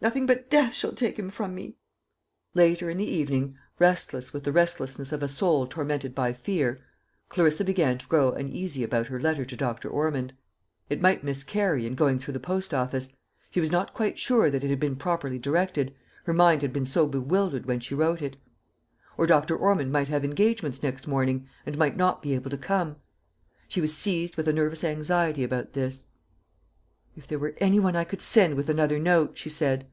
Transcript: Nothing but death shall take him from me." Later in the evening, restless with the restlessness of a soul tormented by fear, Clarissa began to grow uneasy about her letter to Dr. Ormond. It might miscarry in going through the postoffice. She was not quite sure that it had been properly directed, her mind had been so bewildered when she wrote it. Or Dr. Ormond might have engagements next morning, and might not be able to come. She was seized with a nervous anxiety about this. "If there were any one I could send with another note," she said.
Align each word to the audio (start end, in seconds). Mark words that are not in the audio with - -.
Nothing 0.00 0.26
but 0.26 0.48
death 0.48 0.74
shall 0.74 0.92
take 0.92 1.18
him 1.18 1.28
from 1.28 1.56
me." 1.56 1.74
Later 2.54 2.88
in 2.88 2.98
the 2.98 3.04
evening, 3.08 3.56
restless 3.80 4.32
with 4.32 4.44
the 4.44 4.52
restlessness 4.52 5.10
of 5.10 5.24
a 5.24 5.26
soul 5.26 5.66
tormented 5.66 6.14
by 6.14 6.32
fear, 6.32 6.80
Clarissa 7.28 7.64
began 7.64 7.98
to 7.98 8.06
grow 8.06 8.30
uneasy 8.30 8.84
about 8.84 9.08
her 9.08 9.18
letter 9.18 9.44
to 9.44 9.56
Dr. 9.56 9.88
Ormond. 9.88 10.34
It 10.88 11.00
might 11.00 11.24
miscarry 11.24 11.84
in 11.84 11.96
going 11.96 12.20
through 12.20 12.34
the 12.34 12.38
postoffice. 12.38 13.12
She 13.50 13.58
was 13.58 13.72
not 13.72 13.92
quite 13.92 14.20
sure 14.20 14.50
that 14.52 14.62
it 14.62 14.70
had 14.70 14.78
been 14.78 14.94
properly 14.94 15.36
directed, 15.36 15.92
her 16.26 16.32
mind 16.32 16.62
had 16.62 16.72
been 16.72 16.86
so 16.86 17.04
bewildered 17.08 17.66
when 17.66 17.80
she 17.80 17.96
wrote 17.96 18.22
it. 18.22 18.36
Or 19.16 19.26
Dr. 19.26 19.56
Ormond 19.56 19.90
might 19.90 20.06
have 20.06 20.24
engagements 20.24 20.80
next 20.80 21.08
morning, 21.08 21.48
and 21.66 21.76
might 21.76 21.96
not 21.96 22.22
be 22.22 22.34
able 22.36 22.50
to 22.50 22.56
come. 22.56 22.98
She 23.66 23.80
was 23.80 23.96
seized 23.96 24.36
with 24.36 24.46
a 24.46 24.52
nervous 24.52 24.84
anxiety 24.84 25.42
about 25.42 25.72
this. 25.72 26.04
"If 27.16 27.26
there 27.26 27.38
were 27.40 27.56
any 27.58 27.80
one 27.80 27.96
I 27.96 28.04
could 28.04 28.22
send 28.22 28.54
with 28.54 28.68
another 28.68 28.96
note," 29.00 29.36
she 29.36 29.48
said. 29.50 29.88